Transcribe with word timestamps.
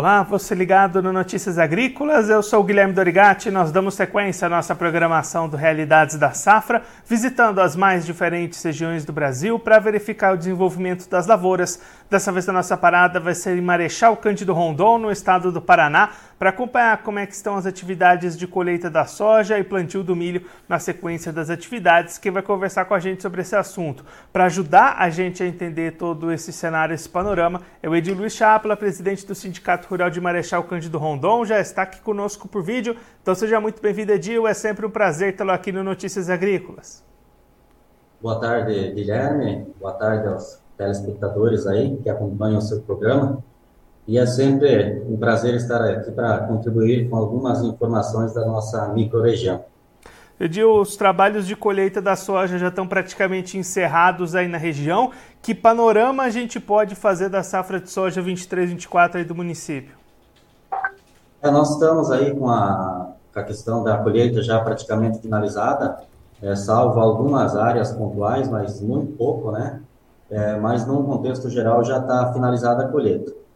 Olá, 0.00 0.22
você 0.22 0.54
ligado 0.54 1.02
no 1.02 1.12
Notícias 1.12 1.58
Agrícolas, 1.58 2.30
eu 2.30 2.40
sou 2.40 2.60
o 2.60 2.62
Guilherme 2.62 2.92
Dorigati. 2.92 3.50
Nós 3.50 3.72
damos 3.72 3.94
sequência 3.94 4.46
à 4.46 4.48
nossa 4.48 4.72
programação 4.72 5.48
do 5.48 5.56
Realidades 5.56 6.16
da 6.16 6.30
Safra, 6.30 6.84
visitando 7.04 7.60
as 7.60 7.74
mais 7.74 8.06
diferentes 8.06 8.62
regiões 8.62 9.04
do 9.04 9.12
Brasil 9.12 9.58
para 9.58 9.80
verificar 9.80 10.34
o 10.34 10.36
desenvolvimento 10.36 11.10
das 11.10 11.26
lavouras. 11.26 11.80
Dessa 12.08 12.30
vez 12.30 12.48
a 12.48 12.52
nossa 12.52 12.76
parada 12.76 13.18
vai 13.18 13.34
ser 13.34 13.58
em 13.58 13.60
Marechal 13.60 14.16
Cândido 14.16 14.52
Rondon, 14.52 14.98
no 14.98 15.10
estado 15.10 15.50
do 15.50 15.60
Paraná, 15.60 16.10
para 16.38 16.50
acompanhar 16.50 17.02
como 17.02 17.18
é 17.18 17.26
que 17.26 17.34
estão 17.34 17.56
as 17.56 17.66
atividades 17.66 18.36
de 18.36 18.46
colheita 18.46 18.88
da 18.88 19.04
soja 19.04 19.58
e 19.58 19.64
plantio 19.64 20.04
do 20.04 20.14
milho 20.14 20.46
na 20.68 20.78
sequência 20.78 21.32
das 21.32 21.50
atividades. 21.50 22.16
Quem 22.16 22.30
vai 22.30 22.42
conversar 22.42 22.84
com 22.84 22.94
a 22.94 22.98
gente 22.98 23.22
sobre 23.22 23.40
esse 23.40 23.56
assunto, 23.56 24.04
para 24.32 24.44
ajudar 24.44 24.96
a 24.98 25.10
gente 25.10 25.42
a 25.42 25.46
entender 25.46 25.96
todo 25.96 26.30
esse 26.30 26.52
cenário, 26.52 26.94
esse 26.94 27.08
panorama, 27.08 27.62
é 27.82 27.88
o 27.88 27.96
Edil 27.96 28.14
Luiz 28.14 28.34
Chapla, 28.34 28.76
presidente 28.76 29.26
do 29.26 29.34
Sindicato 29.34 29.88
Rural 29.88 30.10
de 30.10 30.20
Marechal 30.20 30.62
Cândido 30.64 30.98
Rondon, 30.98 31.44
já 31.44 31.58
está 31.58 31.82
aqui 31.82 32.00
conosco 32.00 32.46
por 32.46 32.62
vídeo. 32.62 32.96
Então 33.22 33.34
seja 33.34 33.60
muito 33.60 33.82
bem-vindo, 33.82 34.12
Edil. 34.12 34.46
É 34.46 34.54
sempre 34.54 34.86
um 34.86 34.90
prazer 34.90 35.36
tê-lo 35.36 35.50
aqui 35.50 35.72
no 35.72 35.82
Notícias 35.82 36.30
Agrícolas. 36.30 37.04
Boa 38.20 38.40
tarde, 38.40 38.92
Guilherme. 38.92 39.66
Boa 39.78 39.92
tarde 39.92 40.26
aos 40.28 40.60
telespectadores 40.76 41.66
aí 41.66 41.96
que 42.02 42.08
acompanham 42.08 42.58
o 42.58 42.62
seu 42.62 42.80
programa. 42.82 43.42
E 44.08 44.16
é 44.16 44.24
sempre 44.24 45.02
um 45.06 45.18
prazer 45.18 45.54
estar 45.54 45.84
aqui 45.84 46.10
para 46.10 46.38
contribuir 46.46 47.10
com 47.10 47.16
algumas 47.16 47.62
informações 47.62 48.32
da 48.32 48.42
nossa 48.46 48.88
microrregião. 48.88 49.62
Edil, 50.40 50.80
os 50.80 50.96
trabalhos 50.96 51.46
de 51.46 51.54
colheita 51.54 52.00
da 52.00 52.16
soja 52.16 52.56
já 52.56 52.68
estão 52.68 52.88
praticamente 52.88 53.58
encerrados 53.58 54.34
aí 54.34 54.48
na 54.48 54.56
região. 54.56 55.10
Que 55.42 55.54
panorama 55.54 56.22
a 56.22 56.30
gente 56.30 56.58
pode 56.58 56.94
fazer 56.94 57.28
da 57.28 57.42
safra 57.42 57.78
de 57.78 57.90
soja 57.90 58.22
23-24 58.22 59.16
aí 59.16 59.24
do 59.24 59.34
município? 59.34 59.94
É, 61.42 61.50
nós 61.50 61.72
estamos 61.72 62.10
aí 62.10 62.34
com 62.34 62.48
a, 62.48 63.10
com 63.34 63.40
a, 63.40 63.42
questão 63.42 63.84
da 63.84 63.98
colheita 63.98 64.40
já 64.42 64.58
praticamente 64.60 65.18
finalizada, 65.18 65.98
é, 66.40 66.56
salvo 66.56 66.98
algumas 66.98 67.54
áreas 67.54 67.92
pontuais, 67.92 68.48
mas 68.48 68.80
muito 68.80 69.12
pouco, 69.18 69.50
né? 69.50 69.82
É, 70.30 70.56
mas 70.56 70.86
num 70.86 71.04
contexto 71.04 71.50
geral 71.50 71.84
já 71.84 71.98
está 71.98 72.32
finalizada 72.32 72.84
a 72.84 72.88
colheita. 72.88 73.47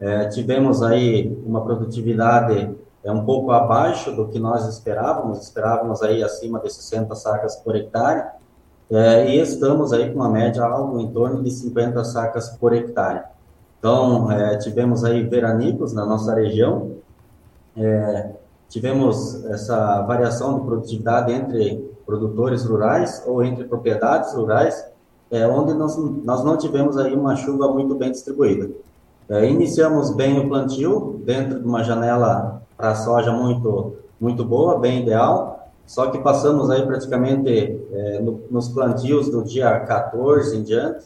É, 0.00 0.28
tivemos 0.28 0.82
aí 0.82 1.36
uma 1.44 1.62
produtividade 1.62 2.74
é 3.02 3.10
um 3.10 3.24
pouco 3.24 3.50
abaixo 3.50 4.14
do 4.14 4.28
que 4.28 4.38
nós 4.38 4.66
esperávamos, 4.68 5.42
esperávamos 5.42 6.02
aí 6.02 6.22
acima 6.22 6.60
de 6.60 6.70
60 6.70 7.14
sacas 7.14 7.56
por 7.56 7.74
hectare, 7.74 8.28
é, 8.90 9.30
e 9.30 9.40
estamos 9.40 9.92
aí 9.92 10.10
com 10.10 10.16
uma 10.16 10.28
média 10.28 10.64
algo 10.64 11.00
em 11.00 11.10
torno 11.10 11.42
de 11.42 11.50
50 11.50 12.04
sacas 12.04 12.50
por 12.50 12.74
hectare. 12.74 13.22
Então, 13.78 14.30
é, 14.30 14.58
tivemos 14.58 15.04
aí 15.04 15.22
veranicos 15.22 15.94
na 15.94 16.04
nossa 16.04 16.34
região, 16.34 16.96
é, 17.76 18.32
tivemos 18.68 19.44
essa 19.46 20.02
variação 20.02 20.58
de 20.58 20.66
produtividade 20.66 21.32
entre 21.32 21.90
produtores 22.04 22.64
rurais 22.64 23.22
ou 23.26 23.42
entre 23.42 23.64
propriedades 23.64 24.34
rurais, 24.34 24.84
é, 25.30 25.46
onde 25.46 25.72
nós, 25.72 25.96
nós 25.96 26.44
não 26.44 26.58
tivemos 26.58 26.98
aí 26.98 27.14
uma 27.14 27.36
chuva 27.36 27.72
muito 27.72 27.94
bem 27.94 28.10
distribuída. 28.10 28.68
É, 29.30 29.48
iniciamos 29.48 30.10
bem 30.10 30.40
o 30.40 30.48
plantio 30.48 31.22
dentro 31.24 31.60
de 31.60 31.64
uma 31.64 31.84
janela 31.84 32.62
para 32.76 32.96
soja 32.96 33.30
muito, 33.30 33.94
muito 34.20 34.44
boa, 34.44 34.76
bem 34.76 35.02
ideal. 35.02 35.68
Só 35.86 36.10
que 36.10 36.18
passamos 36.18 36.68
aí 36.68 36.84
praticamente 36.84 37.80
é, 37.92 38.20
no, 38.20 38.40
nos 38.50 38.68
plantios 38.68 39.30
do 39.30 39.44
dia 39.44 39.78
14 39.78 40.56
em 40.56 40.64
diante, 40.64 41.04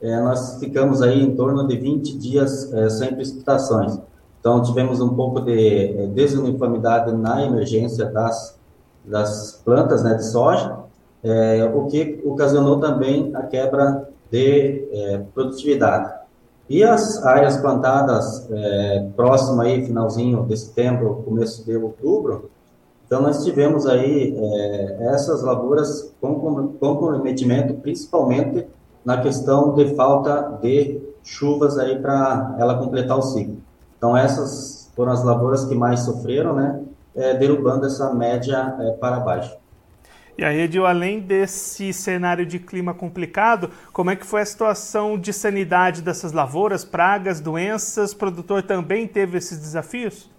é, 0.00 0.20
nós 0.20 0.58
ficamos 0.58 1.02
aí 1.02 1.22
em 1.22 1.36
torno 1.36 1.64
de 1.68 1.76
20 1.76 2.18
dias 2.18 2.72
é, 2.72 2.90
sem 2.90 3.14
precipitações. 3.14 3.96
Então, 4.40 4.60
tivemos 4.60 5.00
um 5.00 5.10
pouco 5.10 5.40
de 5.40 6.02
é, 6.02 6.06
desuniformidade 6.08 7.12
na 7.12 7.44
emergência 7.44 8.06
das, 8.06 8.58
das 9.04 9.62
plantas 9.64 10.02
né, 10.02 10.14
de 10.14 10.24
soja, 10.26 10.80
é, 11.22 11.70
o 11.72 11.86
que 11.86 12.20
ocasionou 12.24 12.80
também 12.80 13.30
a 13.36 13.44
quebra 13.44 14.08
de 14.32 15.28
produtividade. 15.32 16.21
E 16.68 16.82
as 16.82 17.24
áreas 17.24 17.56
plantadas 17.56 18.48
é, 18.50 19.08
próximo 19.14 19.60
aí, 19.60 19.84
finalzinho 19.84 20.44
de 20.46 20.56
setembro, 20.56 21.22
começo 21.24 21.64
de 21.64 21.76
outubro, 21.76 22.50
então 23.06 23.20
nós 23.20 23.44
tivemos 23.44 23.86
aí 23.86 24.34
é, 24.34 25.12
essas 25.12 25.42
lavouras 25.42 26.14
com 26.18 26.34
comprometimento, 26.80 27.74
principalmente 27.74 28.66
na 29.04 29.20
questão 29.20 29.74
de 29.74 29.94
falta 29.94 30.58
de 30.62 30.98
chuvas 31.22 31.78
aí 31.78 32.00
para 32.00 32.56
ela 32.58 32.78
completar 32.78 33.18
o 33.18 33.22
ciclo. 33.22 33.58
Então 33.98 34.16
essas 34.16 34.90
foram 34.96 35.12
as 35.12 35.22
lavouras 35.22 35.64
que 35.66 35.74
mais 35.74 36.00
sofreram, 36.00 36.54
né, 36.54 36.80
é, 37.14 37.34
derrubando 37.34 37.84
essa 37.84 38.14
média 38.14 38.74
é, 38.80 38.92
para 38.92 39.20
baixo. 39.20 39.56
E 40.36 40.44
aí, 40.44 40.62
Edil, 40.62 40.86
além 40.86 41.20
desse 41.20 41.92
cenário 41.92 42.46
de 42.46 42.58
clima 42.58 42.94
complicado, 42.94 43.70
como 43.92 44.10
é 44.10 44.16
que 44.16 44.26
foi 44.26 44.40
a 44.40 44.46
situação 44.46 45.18
de 45.18 45.32
sanidade 45.32 46.00
dessas 46.00 46.32
lavouras, 46.32 46.84
pragas, 46.84 47.38
doenças? 47.38 48.12
O 48.12 48.16
produtor 48.16 48.62
também 48.62 49.06
teve 49.06 49.36
esses 49.36 49.58
desafios? 49.58 50.30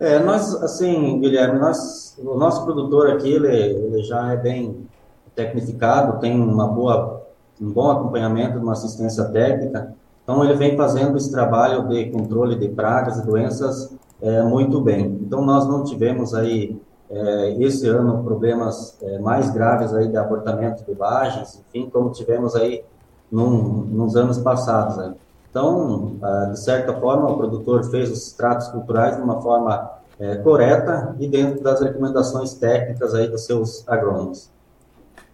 É, 0.00 0.18
nós, 0.18 0.54
assim, 0.62 1.20
Guilherme, 1.20 1.58
nós, 1.58 2.16
o 2.18 2.36
nosso 2.36 2.64
produtor 2.64 3.10
aqui, 3.10 3.30
ele, 3.30 3.48
ele 3.48 4.02
já 4.02 4.32
é 4.32 4.36
bem 4.36 4.86
tecnificado, 5.34 6.18
tem 6.18 6.38
uma 6.38 6.66
boa, 6.66 7.26
um 7.60 7.70
bom 7.70 7.90
acompanhamento, 7.90 8.58
uma 8.58 8.72
assistência 8.72 9.24
técnica, 9.26 9.94
então 10.22 10.42
ele 10.44 10.54
vem 10.54 10.76
fazendo 10.76 11.16
esse 11.16 11.30
trabalho 11.30 11.88
de 11.88 12.10
controle 12.10 12.56
de 12.56 12.68
pragas 12.68 13.18
e 13.18 13.24
doenças 13.24 13.94
é, 14.20 14.42
muito 14.42 14.80
bem. 14.80 15.18
Então 15.22 15.42
nós 15.44 15.66
não 15.66 15.84
tivemos 15.84 16.34
aí 16.34 16.76
é, 17.10 17.62
esse 17.62 17.88
ano 17.88 18.24
problemas 18.24 18.96
é, 19.02 19.18
mais 19.18 19.50
graves 19.50 19.94
aí 19.94 20.08
de 20.08 20.16
abortamento 20.16 20.84
de 20.84 20.92
vagens, 20.94 21.62
enfim, 21.68 21.88
como 21.90 22.10
tivemos 22.10 22.54
aí 22.56 22.84
num, 23.30 23.84
nos 23.84 24.16
anos 24.16 24.38
passados. 24.38 24.98
Aí. 24.98 25.12
Então, 25.50 26.16
ah, 26.22 26.50
de 26.52 26.60
certa 26.60 26.92
forma, 26.92 27.30
o 27.30 27.36
produtor 27.36 27.84
fez 27.84 28.10
os 28.10 28.32
tratos 28.32 28.68
culturais 28.68 29.16
de 29.16 29.22
uma 29.22 29.40
forma 29.40 29.90
é, 30.18 30.36
correta 30.36 31.14
e 31.18 31.28
dentro 31.28 31.62
das 31.62 31.80
recomendações 31.80 32.54
técnicas 32.54 33.14
aí 33.14 33.28
dos 33.28 33.46
seus 33.46 33.86
agrônomos. 33.88 34.50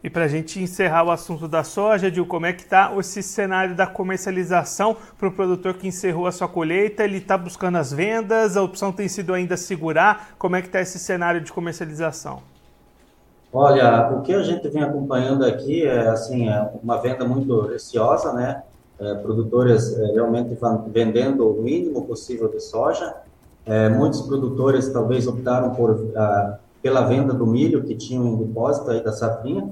E 0.04 0.10
para 0.10 0.24
a 0.24 0.28
gente 0.28 0.60
encerrar 0.60 1.04
o 1.04 1.12
assunto 1.12 1.46
da 1.46 1.62
soja, 1.62 2.10
Dil, 2.10 2.26
como 2.26 2.44
é 2.44 2.52
que 2.52 2.62
está 2.62 2.92
esse 2.98 3.22
cenário 3.22 3.76
da 3.76 3.86
comercialização 3.86 4.96
para 5.16 5.28
o 5.28 5.32
produtor 5.32 5.74
que 5.74 5.86
encerrou 5.86 6.26
a 6.26 6.32
sua 6.32 6.48
colheita? 6.48 7.04
Ele 7.04 7.18
está 7.18 7.38
buscando 7.38 7.78
as 7.78 7.92
vendas? 7.92 8.56
A 8.56 8.62
opção 8.62 8.90
tem 8.90 9.06
sido 9.06 9.32
ainda 9.32 9.56
segurar? 9.56 10.30
Como 10.38 10.56
é 10.56 10.60
que 10.60 10.66
está 10.66 10.80
esse 10.80 10.98
cenário 10.98 11.40
de 11.40 11.52
comercialização? 11.52 12.40
Olha, 13.52 14.10
o 14.10 14.22
que 14.22 14.34
a 14.34 14.42
gente 14.42 14.68
vem 14.70 14.82
acompanhando 14.82 15.44
aqui 15.44 15.84
é 15.84 16.08
assim 16.08 16.48
é 16.48 16.68
uma 16.82 16.96
venda 16.96 17.24
muito 17.24 17.60
receosa, 17.60 18.32
né? 18.32 18.62
É, 18.98 19.14
produtores 19.16 19.96
é, 19.96 20.06
realmente 20.12 20.56
vendendo 20.88 21.48
o 21.48 21.62
mínimo 21.62 22.04
possível 22.06 22.48
de 22.48 22.58
soja. 22.58 23.14
É, 23.64 23.88
muitos 23.88 24.22
produtores 24.22 24.88
talvez 24.88 25.28
optaram 25.28 25.70
por 25.74 26.10
a, 26.16 26.58
pela 26.82 27.02
venda 27.02 27.32
do 27.32 27.46
milho 27.46 27.84
que 27.84 27.94
tinham 27.94 28.26
em 28.26 28.36
depósito 28.36 28.90
aí 28.90 29.00
da 29.00 29.12
safrinha 29.12 29.70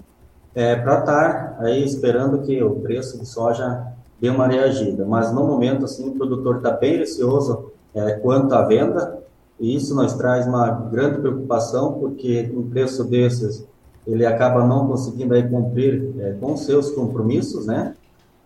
é, 0.54 0.76
para 0.76 1.00
estar 1.00 1.56
aí 1.60 1.84
esperando 1.84 2.42
que 2.42 2.62
o 2.62 2.76
preço 2.76 3.18
de 3.18 3.26
soja 3.26 3.86
dê 4.20 4.28
uma 4.28 4.46
reagida. 4.46 5.04
Mas 5.04 5.32
no 5.32 5.44
momento, 5.44 5.84
assim, 5.84 6.08
o 6.08 6.12
produtor 6.12 6.56
está 6.56 6.72
bem 6.72 6.98
receoso 6.98 7.70
é, 7.94 8.12
quanto 8.12 8.54
à 8.54 8.62
venda, 8.62 9.18
e 9.58 9.74
isso 9.74 9.94
nos 9.94 10.14
traz 10.14 10.46
uma 10.46 10.70
grande 10.70 11.18
preocupação, 11.18 11.94
porque 11.94 12.50
um 12.54 12.68
preço 12.68 13.04
desses 13.04 13.66
ele 14.06 14.24
acaba 14.24 14.66
não 14.66 14.86
conseguindo 14.86 15.34
aí 15.34 15.46
cumprir 15.48 16.14
é, 16.18 16.32
com 16.40 16.56
seus 16.56 16.90
compromissos, 16.90 17.66
né? 17.66 17.94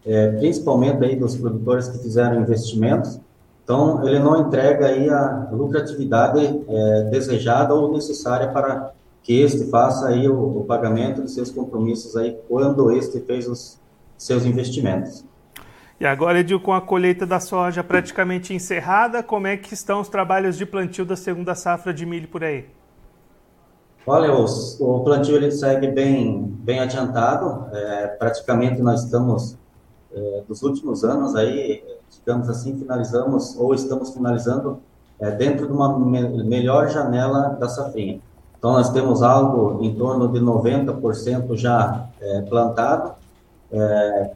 É, 0.04 0.32
principalmente 0.32 1.02
aí 1.02 1.16
dos 1.16 1.36
produtores 1.36 1.88
que 1.88 1.98
fizeram 1.98 2.40
investimentos. 2.40 3.18
Então, 3.62 4.06
ele 4.06 4.18
não 4.18 4.42
entrega 4.42 4.86
aí 4.86 5.08
a 5.08 5.48
lucratividade 5.50 6.62
é, 6.68 7.02
desejada 7.10 7.72
ou 7.72 7.90
necessária 7.92 8.48
para 8.48 8.92
que 9.24 9.40
este 9.40 9.64
faça 9.70 10.08
aí 10.08 10.28
o, 10.28 10.58
o 10.58 10.64
pagamento 10.64 11.22
de 11.22 11.30
seus 11.30 11.50
compromissos 11.50 12.14
aí 12.14 12.38
quando 12.46 12.92
este 12.92 13.18
fez 13.20 13.48
os 13.48 13.80
seus 14.16 14.44
investimentos. 14.44 15.24
E 15.98 16.04
agora, 16.04 16.40
Edil, 16.40 16.60
com 16.60 16.74
a 16.74 16.80
colheita 16.80 17.24
da 17.24 17.40
soja 17.40 17.82
praticamente 17.82 18.52
encerrada, 18.52 19.22
como 19.22 19.46
é 19.46 19.56
que 19.56 19.72
estão 19.72 20.00
os 20.00 20.08
trabalhos 20.08 20.58
de 20.58 20.66
plantio 20.66 21.06
da 21.06 21.16
segunda 21.16 21.54
safra 21.54 21.94
de 21.94 22.04
milho 22.04 22.28
por 22.28 22.44
aí? 22.44 22.66
Olha, 24.06 24.34
o, 24.34 24.44
o 24.80 25.02
plantio 25.02 25.36
ele 25.36 25.50
segue 25.50 25.86
bem, 25.86 26.42
bem 26.58 26.80
adiantado. 26.80 27.74
É, 27.74 28.08
praticamente 28.08 28.82
nós 28.82 29.04
estamos, 29.04 29.56
é, 30.12 30.42
dos 30.46 30.62
últimos 30.62 31.02
anos 31.02 31.34
aí, 31.34 31.82
digamos 32.10 32.50
assim, 32.50 32.78
finalizamos 32.78 33.56
ou 33.56 33.72
estamos 33.72 34.10
finalizando 34.12 34.80
é, 35.18 35.30
dentro 35.30 35.66
de 35.66 35.72
uma 35.72 35.98
me 35.98 36.44
melhor 36.44 36.90
janela 36.90 37.56
da 37.58 37.68
safrinha. 37.68 38.20
Então, 38.64 38.72
nós 38.72 38.88
temos 38.88 39.22
algo 39.22 39.84
em 39.84 39.94
torno 39.94 40.26
de 40.26 40.40
90% 40.40 41.54
já 41.54 42.08
é, 42.18 42.40
plantado. 42.48 43.12
É, 43.70 44.30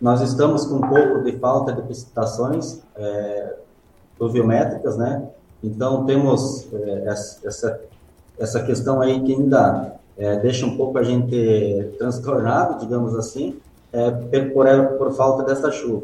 nós 0.00 0.20
estamos 0.20 0.66
com 0.66 0.78
um 0.78 0.80
pouco 0.80 1.22
de 1.22 1.38
falta 1.38 1.72
de 1.72 1.82
precipitações, 1.82 2.82
é, 2.96 3.54
pluviométricas, 4.18 4.96
né? 4.96 5.28
Então, 5.62 6.04
temos 6.04 6.66
é, 6.72 7.04
essa, 7.44 7.80
essa 8.36 8.64
questão 8.64 9.00
aí 9.00 9.20
que 9.20 9.32
ainda 9.32 9.92
é, 10.16 10.40
deixa 10.40 10.66
um 10.66 10.76
pouco 10.76 10.98
a 10.98 11.04
gente 11.04 11.94
transtornado, 11.98 12.80
digamos 12.80 13.14
assim, 13.14 13.60
é, 13.92 14.10
por, 14.10 14.66
por 14.98 15.12
falta 15.12 15.44
dessa 15.44 15.70
chuva. 15.70 16.02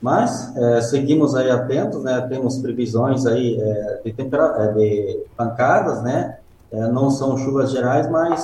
Mas 0.00 0.56
é, 0.56 0.80
seguimos 0.80 1.36
aí 1.36 1.52
atentos, 1.52 2.02
né? 2.02 2.20
Temos 2.28 2.58
previsões 2.58 3.26
aí 3.26 3.60
é, 3.60 4.00
de, 4.04 4.12
de 4.12 5.20
pancadas, 5.36 6.02
né? 6.02 6.38
É, 6.72 6.88
não 6.88 7.10
são 7.10 7.36
chuvas 7.36 7.70
gerais, 7.70 8.10
mas 8.10 8.42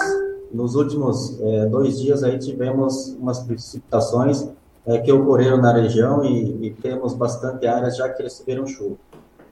nos 0.52 0.74
últimos 0.74 1.40
é, 1.40 1.66
dois 1.66 1.98
dias 2.00 2.22
aí 2.22 2.38
tivemos 2.38 3.16
umas 3.18 3.40
precipitações 3.40 4.48
é, 4.86 4.98
que 4.98 5.12
ocorreram 5.12 5.58
na 5.58 5.72
região 5.72 6.24
e, 6.24 6.66
e, 6.66 6.70
temos 6.70 7.14
bastante 7.14 7.66
áreas 7.66 7.96
já 7.96 8.08
que 8.08 8.22
receberam 8.22 8.66
chuva. 8.66 8.96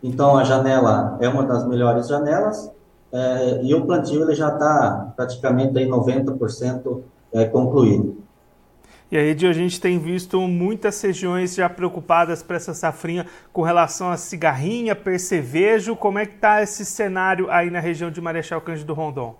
Então 0.02 0.37
a 0.37 0.44
janela 0.44 1.17
é 1.20 1.28
uma 1.28 1.43
das 1.43 1.67
melhores 1.67 2.08
janelas 2.08 2.70
é, 3.12 3.62
e 3.62 3.75
o 3.75 3.87
plantio 3.87 4.23
ele 4.23 4.34
já 4.34 4.49
está 4.49 5.12
praticamente 5.17 5.78
aí 5.78 5.87
90% 5.87 7.00
é, 7.32 7.44
concluído. 7.46 8.25
E 9.11 9.17
aí, 9.17 9.31
a 9.31 9.53
gente 9.53 9.81
tem 9.81 10.00
visto 10.00 10.41
muitas 10.41 11.00
regiões 11.00 11.55
já 11.55 11.69
preocupadas 11.69 12.43
para 12.43 12.56
essa 12.56 12.75
safrinha 12.75 13.25
com 13.53 13.62
relação 13.62 14.11
a 14.11 14.17
cigarrinha, 14.17 14.97
percevejo. 14.97 15.94
Como 15.94 16.19
é 16.19 16.26
que 16.26 16.35
está 16.35 16.61
esse 16.61 16.85
cenário 16.85 17.49
aí 17.49 17.70
na 17.70 17.79
região 17.79 18.11
de 18.11 18.20
Marechal 18.20 18.61
Cândido 18.61 18.94
Rondon? 18.94 19.37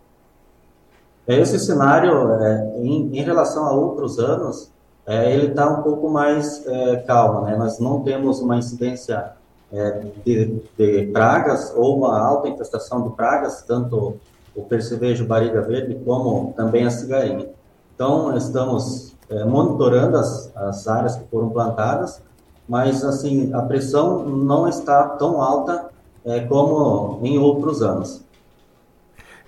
Esse 1.27 1.59
cenário, 1.59 2.33
é, 2.35 2.79
em, 2.79 3.19
em, 3.19 3.23
relação 3.23 3.67
a 3.67 3.73
outros 3.73 4.21
anos, 4.21 4.71
é, 5.05 5.35
ele 5.35 5.49
está 5.49 5.69
um 5.69 5.83
pouco 5.83 6.09
mais 6.09 6.65
é, 6.65 6.97
calmo, 6.99 7.47
né? 7.47 7.57
Nós 7.57 7.81
não 7.81 8.05
temos 8.05 8.41
uma 8.41 8.57
incidência 8.57 9.33
é, 9.73 10.03
de, 10.25 10.62
de, 10.79 11.07
pragas 11.12 11.73
ou 11.75 11.99
uma 11.99 12.17
alta 12.17 12.49
infestação 12.49 13.03
de 13.03 13.17
pragas, 13.17 13.62
tanto 13.62 14.17
o 14.55 14.62
percevejo 14.62 15.27
barriga 15.27 15.61
verde 15.62 16.01
como 16.05 16.53
também 16.57 16.87
a 16.87 16.91
cigarrinha. 16.91 17.49
Então, 17.93 18.37
estamos 18.37 19.06
é, 19.31 19.44
monitorando 19.44 20.17
as, 20.17 20.55
as 20.56 20.87
áreas 20.88 21.17
que 21.17 21.25
foram 21.28 21.50
plantadas, 21.50 22.23
mas 22.69 23.05
assim 23.05 23.52
a 23.55 23.62
pressão 23.62 24.25
não 24.25 24.69
está 24.69 25.08
tão 25.11 25.40
alta 25.40 25.90
é, 26.25 26.40
como 26.40 27.20
em 27.23 27.38
outros 27.38 27.82
anos. 27.82 28.25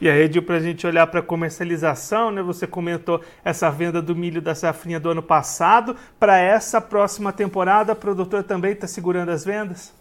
E 0.00 0.08
aí, 0.08 0.22
Edil, 0.22 0.44
para 0.44 0.56
a 0.56 0.60
gente 0.60 0.86
olhar 0.86 1.08
para 1.08 1.18
a 1.18 1.22
comercialização, 1.22 2.30
né? 2.30 2.40
Você 2.40 2.68
comentou 2.68 3.20
essa 3.44 3.68
venda 3.68 4.00
do 4.00 4.14
milho 4.14 4.40
da 4.40 4.54
safrinha 4.54 5.00
do 5.00 5.10
ano 5.10 5.22
passado. 5.22 5.96
Para 6.20 6.38
essa 6.38 6.80
próxima 6.80 7.32
temporada, 7.32 7.94
o 7.94 7.96
produtor 7.96 8.44
também 8.44 8.72
está 8.72 8.86
segurando 8.86 9.30
as 9.30 9.44
vendas? 9.44 9.92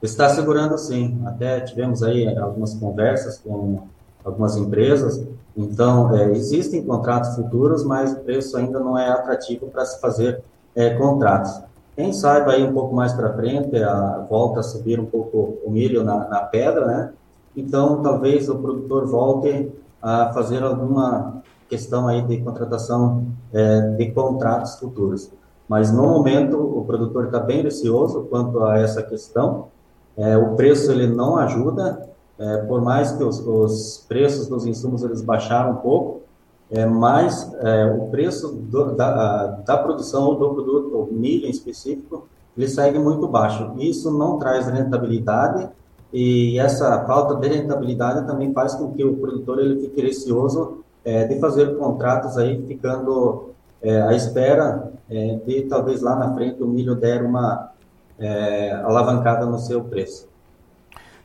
Está 0.00 0.28
segurando 0.28 0.78
sim. 0.78 1.20
Até 1.26 1.60
tivemos 1.60 2.04
aí 2.04 2.38
algumas 2.38 2.72
conversas 2.74 3.38
com 3.38 3.88
algumas 4.24 4.56
empresas. 4.56 5.26
Então, 5.56 6.14
é, 6.16 6.30
existem 6.32 6.84
contratos 6.84 7.36
futuros, 7.36 7.84
mas 7.84 8.12
o 8.12 8.20
preço 8.20 8.56
ainda 8.56 8.80
não 8.80 8.98
é 8.98 9.08
atrativo 9.08 9.66
para 9.68 9.84
se 9.84 10.00
fazer 10.00 10.42
é, 10.74 10.90
contratos. 10.94 11.60
Quem 11.94 12.12
sabe 12.12 12.50
aí 12.50 12.64
um 12.64 12.72
pouco 12.72 12.94
mais 12.94 13.12
para 13.12 13.32
frente, 13.34 13.76
a, 13.76 14.26
volta 14.28 14.60
a 14.60 14.62
subir 14.62 14.98
um 14.98 15.06
pouco 15.06 15.58
o 15.64 15.70
milho 15.70 16.02
na, 16.02 16.28
na 16.28 16.40
pedra, 16.40 16.86
né? 16.86 17.12
Então, 17.56 18.02
talvez 18.02 18.48
o 18.48 18.56
produtor 18.56 19.06
volte 19.06 19.70
a 20.02 20.32
fazer 20.32 20.62
alguma 20.62 21.42
questão 21.68 22.08
aí 22.08 22.20
de 22.22 22.38
contratação 22.38 23.26
é, 23.52 23.80
de 23.96 24.10
contratos 24.10 24.74
futuros. 24.76 25.30
Mas, 25.68 25.92
no 25.92 26.02
momento, 26.02 26.58
o 26.58 26.84
produtor 26.84 27.26
está 27.26 27.38
bem 27.38 27.62
receoso 27.62 28.26
quanto 28.28 28.64
a 28.64 28.78
essa 28.78 29.02
questão. 29.02 29.68
É, 30.16 30.36
o 30.36 30.54
preço 30.56 30.90
ele 30.90 31.06
não 31.06 31.36
ajuda, 31.36 32.08
é, 32.38 32.58
por 32.58 32.80
mais 32.80 33.12
que 33.12 33.22
os, 33.22 33.38
os, 33.40 34.04
preços 34.08 34.48
dos 34.48 34.66
insumos 34.66 35.02
eles 35.02 35.22
baixaram 35.22 35.72
um 35.72 35.76
pouco, 35.76 36.22
é, 36.70 36.84
mas 36.86 37.52
é, 37.60 37.86
o 37.86 38.08
preço 38.08 38.52
do, 38.52 38.94
da, 38.94 39.46
da 39.64 39.78
produção 39.78 40.26
ou 40.26 40.34
do 40.36 40.54
produto, 40.54 40.96
o 40.96 41.14
milho 41.14 41.46
em 41.46 41.50
específico, 41.50 42.26
ele 42.56 42.68
segue 42.68 42.98
muito 42.98 43.28
baixo. 43.28 43.72
Isso 43.78 44.10
não 44.16 44.38
traz 44.38 44.66
rentabilidade 44.66 45.68
e 46.12 46.58
essa 46.58 47.04
falta 47.04 47.34
de 47.34 47.48
rentabilidade 47.48 48.26
também 48.26 48.52
faz 48.52 48.74
com 48.74 48.92
que 48.92 49.04
o 49.04 49.16
produtor 49.16 49.58
ele 49.58 49.80
fique 49.80 50.00
receoso 50.00 50.84
é, 51.04 51.24
de 51.24 51.38
fazer 51.40 51.76
contratos 51.76 52.38
aí, 52.38 52.64
ficando 52.66 53.50
é, 53.82 54.00
à 54.02 54.14
espera 54.14 54.92
é, 55.10 55.40
de 55.44 55.62
talvez 55.62 56.00
lá 56.00 56.16
na 56.16 56.32
frente 56.32 56.62
o 56.62 56.66
milho 56.66 56.94
der 56.94 57.22
uma 57.22 57.72
é, 58.18 58.72
alavancada 58.72 59.44
no 59.44 59.58
seu 59.58 59.82
preço. 59.82 60.28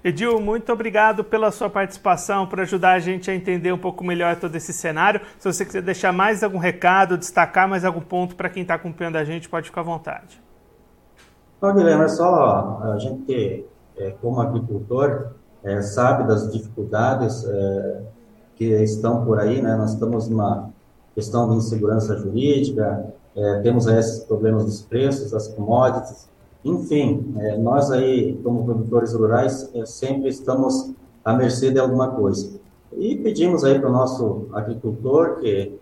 Edil, 0.01 0.39
muito 0.39 0.71
obrigado 0.71 1.25
pela 1.25 1.51
sua 1.51 1.69
participação, 1.69 2.47
por 2.47 2.61
ajudar 2.61 2.93
a 2.93 2.99
gente 2.99 3.29
a 3.29 3.35
entender 3.35 3.73
um 3.73 3.77
pouco 3.77 4.01
melhor 4.01 4.37
todo 4.37 4.55
esse 4.55 4.71
cenário. 4.71 5.19
Se 5.37 5.51
você 5.51 5.65
quiser 5.65 5.81
deixar 5.81 6.13
mais 6.13 6.41
algum 6.41 6.57
recado, 6.57 7.17
destacar 7.17 7.67
mais 7.67 7.83
algum 7.83 7.99
ponto 7.99 8.35
para 8.35 8.49
quem 8.49 8.61
está 8.61 8.75
acompanhando 8.75 9.17
a 9.17 9.25
gente, 9.25 9.49
pode 9.49 9.67
ficar 9.67 9.81
à 9.81 9.83
vontade. 9.83 10.41
Não, 11.61 11.75
Guilherme, 11.75 12.05
é 12.05 12.07
só 12.07 12.79
a 12.81 12.97
gente 12.97 13.65
é, 13.97 14.11
como 14.21 14.39
agricultor, 14.39 15.31
é, 15.61 15.81
sabe 15.81 16.25
das 16.25 16.49
dificuldades 16.49 17.43
é, 17.45 18.01
que 18.55 18.65
estão 18.81 19.25
por 19.25 19.37
aí, 19.37 19.61
né? 19.61 19.75
Nós 19.75 19.91
estamos 19.91 20.29
numa 20.29 20.69
questão 21.13 21.49
de 21.49 21.57
insegurança 21.57 22.17
jurídica, 22.17 23.13
é, 23.35 23.59
temos 23.59 23.85
esses 23.85 24.23
problemas 24.23 24.63
dos 24.63 24.81
preços, 24.81 25.31
das 25.31 25.49
commodities, 25.49 26.28
enfim, 26.63 27.33
é, 27.37 27.57
nós 27.57 27.91
aí, 27.91 28.39
como 28.43 28.65
produtores 28.65 29.13
rurais, 29.13 29.69
é, 29.73 29.85
sempre 29.85 30.29
estamos 30.29 30.91
à 31.23 31.33
mercê 31.33 31.71
de 31.71 31.79
alguma 31.79 32.09
coisa. 32.11 32.59
E 32.97 33.15
pedimos 33.17 33.63
aí 33.63 33.79
para 33.79 33.89
o 33.89 33.93
nosso 33.93 34.47
agricultor 34.53 35.39
que, 35.39 35.77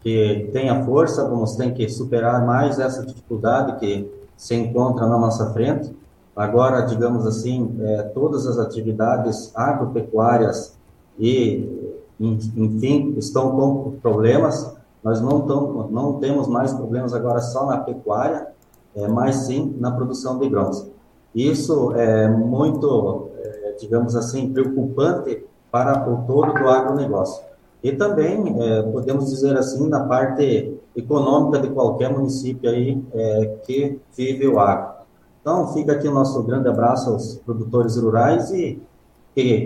que 0.00 0.48
tenha 0.52 0.84
força, 0.84 1.28
vamos 1.28 1.56
ter 1.56 1.72
que 1.74 1.88
superar 1.88 2.46
mais 2.46 2.78
essa 2.78 3.04
dificuldade 3.04 3.78
que 3.78 4.10
se 4.36 4.54
encontra 4.54 5.06
na 5.06 5.18
nossa 5.18 5.52
frente, 5.52 5.92
Agora, 6.34 6.80
digamos 6.82 7.26
assim, 7.26 7.76
é, 7.80 8.02
todas 8.04 8.46
as 8.46 8.58
atividades 8.58 9.52
agropecuárias 9.54 10.74
e, 11.18 11.92
enfim, 12.18 13.14
estão 13.18 13.54
com 13.54 13.92
problemas. 14.00 14.74
Nós 15.04 15.20
não, 15.20 15.42
tão, 15.42 15.88
não 15.90 16.14
temos 16.14 16.48
mais 16.48 16.72
problemas 16.72 17.12
agora 17.12 17.40
só 17.40 17.66
na 17.66 17.78
pecuária, 17.78 18.48
é, 18.94 19.08
mas 19.08 19.36
sim 19.36 19.76
na 19.78 19.90
produção 19.90 20.38
de 20.38 20.48
grãos. 20.48 20.86
Isso 21.34 21.92
é 21.92 22.28
muito, 22.28 23.30
é, 23.36 23.76
digamos 23.80 24.14
assim, 24.14 24.52
preocupante 24.52 25.44
para 25.70 26.08
o 26.08 26.26
todo 26.26 26.52
do 26.52 26.68
agronegócio. 26.68 27.42
E 27.82 27.92
também, 27.92 28.62
é, 28.62 28.82
podemos 28.82 29.30
dizer 29.30 29.56
assim, 29.56 29.88
na 29.88 30.04
parte 30.04 30.78
econômica 30.94 31.58
de 31.58 31.70
qualquer 31.70 32.12
município 32.12 32.70
aí 32.70 33.02
é, 33.12 33.56
que 33.64 33.98
vive 34.14 34.46
o 34.46 34.60
agro. 34.60 34.92
Então, 35.40 35.72
fica 35.72 35.92
aqui 35.92 36.06
o 36.06 36.14
nosso 36.14 36.40
grande 36.44 36.68
abraço 36.68 37.10
aos 37.10 37.36
produtores 37.36 37.96
rurais 37.96 38.52
e, 38.52 38.80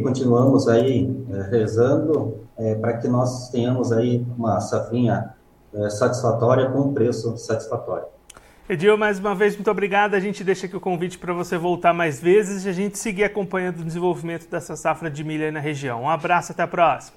continuamos 0.02 0.68
aí 0.68 1.14
é, 1.30 1.42
rezando 1.50 2.37
é, 2.56 2.75
para 2.76 2.97
que 2.97 3.09
nós 3.09 3.50
tenhamos 3.50 3.92
aí 3.92 4.25
uma 4.38 4.61
safrinha 4.61 5.35
é, 5.75 5.90
satisfatória 5.90 6.71
com 6.71 6.80
um 6.80 6.95
preço 6.95 7.37
satisfatório. 7.37 8.06
Edil, 8.68 8.99
mais 8.99 9.20
uma 9.20 9.32
vez, 9.32 9.54
muito 9.54 9.70
obrigado. 9.70 10.14
A 10.14 10.18
gente 10.18 10.42
deixa 10.42 10.66
aqui 10.66 10.76
o 10.76 10.80
convite 10.80 11.18
para 11.18 11.32
você 11.32 11.56
voltar 11.56 11.92
mais 11.92 12.20
vezes 12.20 12.64
e 12.64 12.68
a 12.68 12.73
gente 12.73 12.99
seguir 12.99 13.23
acompanhando 13.23 13.78
o 13.78 13.85
desenvolvimento 13.85 14.50
dessa 14.50 14.75
safra 14.75 15.08
de 15.08 15.23
milho 15.23 15.44
aí 15.44 15.52
na 15.52 15.61
região. 15.61 16.02
Um 16.02 16.11
abraço, 16.11 16.50
até 16.50 16.64
a 16.64 16.66
próxima. 16.66 17.16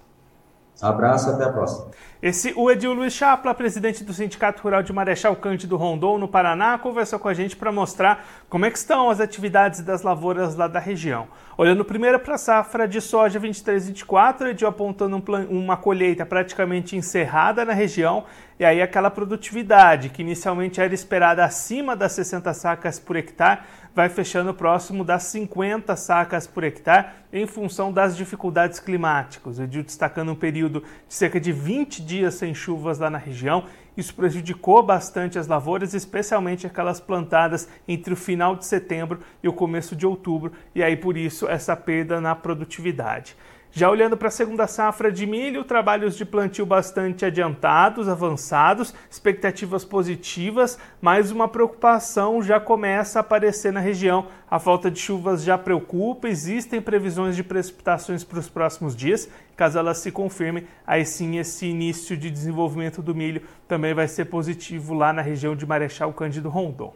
Abraço, 0.80 1.30
até 1.32 1.44
a 1.44 1.50
próxima. 1.52 1.88
Esse, 2.22 2.54
o 2.56 2.70
Edil 2.70 2.94
Luiz 2.94 3.14
Chapla, 3.14 3.54
presidente 3.54 4.04
do 4.04 4.14
Sindicato 4.14 4.62
Rural 4.62 4.84
de 4.84 4.94
Marechal 4.94 5.36
Cândido 5.36 5.76
Rondon, 5.76 6.18
no 6.18 6.28
Paraná, 6.28 6.78
conversou 6.78 7.18
com 7.18 7.28
a 7.28 7.34
gente 7.34 7.56
para 7.56 7.72
mostrar 7.72 8.26
como 8.48 8.66
é 8.66 8.70
estão 8.70 9.10
as 9.10 9.20
atividades 9.20 9.82
das 9.82 10.04
lavouras 10.04 10.56
lá 10.56 10.68
da 10.68 10.80
região. 10.80 11.28
Olhando 11.58 11.84
primeiro 11.84 12.20
para 12.20 12.36
a 12.36 12.38
safra 12.38 12.88
de 12.88 13.02
soja 13.02 13.40
23-24, 13.40 14.52
Edil 14.52 14.68
apontando 14.68 15.18
um 15.18 15.22
plan, 15.22 15.48
uma 15.50 15.76
colheita 15.76 16.26
praticamente 16.26 16.96
encerrada 16.96 17.66
na 17.66 17.74
região, 17.74 18.24
e 18.60 18.66
aí 18.66 18.82
aquela 18.82 19.10
produtividade 19.10 20.10
que 20.10 20.22
inicialmente 20.22 20.82
era 20.82 20.94
esperada 20.94 21.46
acima 21.46 21.96
das 21.96 22.12
60 22.12 22.54
sacas 22.54 23.00
por 23.00 23.16
hectare, 23.16 23.62
vai 23.96 24.10
fechando 24.10 24.54
próximo 24.54 25.06
das 25.06 25.24
50 25.24 25.96
sacas 25.96 26.46
por 26.46 26.66
hectare 26.66 27.08
em 27.32 27.48
função 27.48 27.92
das 27.92 28.18
dificuldades 28.18 28.80
climáticas. 28.80 29.60
Edil 29.60 29.82
destacando 29.82 30.34
um 30.34 30.36
período 30.36 30.84
de 31.08 31.14
cerca 31.14 31.40
de 31.40 31.54
20 31.54 32.04
dias 32.04 32.34
sem 32.34 32.54
chuvas 32.54 33.00
lá 33.00 33.10
na 33.10 33.18
região. 33.18 33.64
Isso 33.96 34.14
prejudicou 34.14 34.84
bastante 34.84 35.40
as 35.40 35.48
lavouras, 35.48 35.94
especialmente 35.94 36.68
aquelas 36.68 37.00
plantadas 37.00 37.70
entre 37.88 38.14
o 38.14 38.18
final 38.18 38.58
de 38.58 38.66
setembro 38.66 39.22
e 39.42 39.48
o 39.48 39.54
começo 39.54 39.96
de 39.96 40.06
outubro, 40.06 40.52
e 40.76 40.84
aí 40.84 40.98
por 40.98 41.16
isso 41.16 41.48
essa 41.48 41.78
perda 41.78 42.20
na 42.20 42.36
produtividade. 42.36 43.38
Já 43.72 43.88
olhando 43.88 44.18
para 44.18 44.30
a 44.30 44.32
segunda 44.32 44.66
safra 44.66 45.12
de 45.12 45.28
milho, 45.28 45.64
trabalhos 45.64 46.18
de 46.18 46.26
plantio 46.26 46.66
bastante 46.66 47.24
adiantados, 47.24 48.10
avançados, 48.10 48.96
expectativas 49.08 49.86
positivas, 49.86 50.80
mas 51.00 51.30
uma 51.30 51.48
preocupação 51.48 52.42
já 52.42 52.60
começa 52.60 53.20
a 53.20 53.22
aparecer 53.22 53.72
na 53.72 53.80
região. 53.80 54.26
A 54.50 54.58
falta 54.58 54.90
de 54.90 55.00
chuvas 55.00 55.44
já 55.44 55.56
preocupa, 55.56 56.28
existem 56.28 56.82
previsões 56.82 57.36
de 57.36 57.44
precipitações 57.44 58.24
para 58.24 58.40
os 58.40 58.50
próximos 58.50 58.96
dias. 58.96 59.30
Caso 59.56 59.78
elas 59.78 60.00
se 60.00 60.12
confirmem, 60.12 60.66
aí 60.86 61.06
sim 61.06 61.38
esse 61.38 61.68
início 61.68 62.18
de 62.18 62.32
desenvolvimento 62.32 63.04
do 63.04 63.14
milho 63.14 63.44
também 63.68 63.94
vai 63.94 64.08
ser 64.08 64.26
positivo 64.26 64.96
lá 64.96 65.14
na 65.14 65.22
região 65.22 65.56
de 65.56 65.68
Marechal 65.68 66.12
Cândido 66.12 66.50
Rondon. 66.50 66.92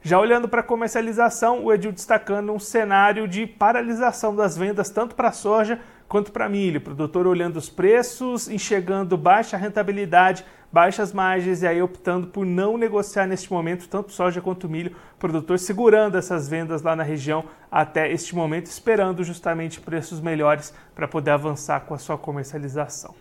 Já 0.00 0.20
olhando 0.20 0.48
para 0.48 0.60
a 0.60 0.64
comercialização, 0.64 1.64
o 1.64 1.72
Edil 1.72 1.90
destacando 1.90 2.52
um 2.52 2.58
cenário 2.58 3.26
de 3.26 3.46
paralisação 3.46 4.34
das 4.34 4.56
vendas 4.56 4.90
tanto 4.90 5.14
para 5.14 5.32
soja 5.32 5.80
quanto 6.08 6.32
para 6.32 6.48
milho. 6.48 6.78
O 6.78 6.82
produtor 6.82 7.26
olhando 7.26 7.56
os 7.56 7.68
preços, 7.68 8.48
enxergando 8.48 9.16
baixa 9.16 9.56
rentabilidade, 9.56 10.44
baixas 10.72 11.12
margens 11.12 11.62
e 11.62 11.66
aí 11.66 11.82
optando 11.82 12.28
por 12.28 12.44
não 12.44 12.76
negociar 12.76 13.26
neste 13.26 13.52
momento 13.52 13.88
tanto 13.88 14.12
soja 14.12 14.40
quanto 14.40 14.68
milho. 14.68 14.96
O 15.14 15.18
produtor 15.18 15.58
segurando 15.58 16.16
essas 16.16 16.48
vendas 16.48 16.82
lá 16.82 16.96
na 16.96 17.02
região 17.02 17.44
até 17.70 18.10
este 18.10 18.34
momento, 18.34 18.66
esperando 18.66 19.22
justamente 19.22 19.80
preços 19.80 20.20
melhores 20.20 20.74
para 20.94 21.06
poder 21.06 21.32
avançar 21.32 21.80
com 21.80 21.94
a 21.94 21.98
sua 21.98 22.16
comercialização. 22.16 23.14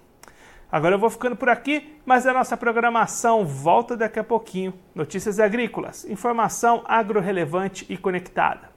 Agora 0.70 0.96
eu 0.96 1.00
vou 1.00 1.10
ficando 1.10 1.36
por 1.36 1.48
aqui, 1.48 1.98
mas 2.06 2.28
a 2.28 2.34
nossa 2.34 2.58
programação 2.58 3.46
volta 3.46 3.96
daqui 3.96 4.20
a 4.20 4.24
pouquinho. 4.24 4.74
Notícias 4.94 5.40
agrícolas, 5.40 6.04
informação 6.04 6.84
agro-relevante 6.86 7.86
e 7.88 7.96
conectada. 7.96 8.77